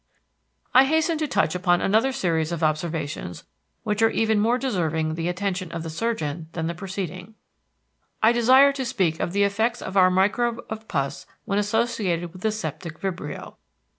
I 0.73 0.85
hasten 0.85 1.19
to 1.19 1.27
touch 1.27 1.53
upon 1.53 1.79
another 1.79 2.11
series 2.11 2.51
of 2.51 2.63
observations 2.63 3.43
which 3.83 4.01
are 4.01 4.09
even 4.09 4.39
more 4.39 4.57
deserving 4.57 5.13
the 5.13 5.27
attention 5.29 5.71
of 5.71 5.83
the 5.83 5.91
surgeon 5.91 6.49
than 6.53 6.65
the 6.65 6.73
preceding: 6.73 7.35
I 8.23 8.31
desire 8.31 8.73
to 8.73 8.83
speak 8.83 9.19
of 9.19 9.31
the 9.31 9.43
effects 9.43 9.79
of 9.79 9.95
our 9.95 10.09
microbe 10.09 10.65
of 10.71 10.87
pus 10.87 11.27
when 11.45 11.59
associated 11.59 12.33
with 12.33 12.41
the 12.41 12.51
septic 12.51 12.97
vibrio. 12.99 13.57